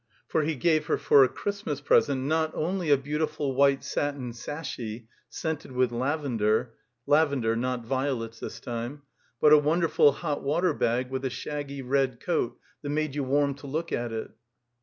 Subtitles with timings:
[0.27, 5.05] For he gave her for a Christmas present, not only a beautiful white satin "sashy,"
[5.29, 6.73] scented with lavender
[7.05, 9.03] (lavender, not vio lets, this time),
[9.39, 13.53] but a wonderful hot water bag with a shaggy red coat that made you warm
[13.53, 14.31] to look at it.